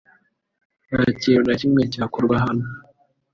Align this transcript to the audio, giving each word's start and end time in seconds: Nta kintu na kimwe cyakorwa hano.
Nta 0.89 1.01
kintu 1.21 1.41
na 1.45 1.53
kimwe 1.59 1.81
cyakorwa 1.93 2.35
hano. 2.43 2.65